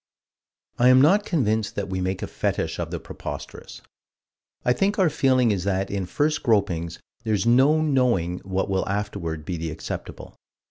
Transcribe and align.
I 0.79 0.89
am 0.89 0.99
not 0.99 1.27
convinced 1.27 1.75
that 1.75 1.87
we 1.87 2.01
make 2.01 2.23
a 2.23 2.25
fetish 2.27 2.79
of 2.79 2.89
the 2.89 2.99
preposterous. 2.99 3.83
I 4.65 4.73
think 4.73 4.97
our 4.97 5.11
feeling 5.11 5.51
is 5.51 5.63
that 5.65 5.91
in 5.91 6.07
first 6.07 6.41
gropings 6.41 6.97
there's 7.23 7.45
no 7.45 7.79
knowing 7.83 8.39
what 8.39 8.67
will 8.67 8.89
afterward 8.89 9.45
be 9.45 9.57
the 9.57 9.69
acceptable. 9.69 10.35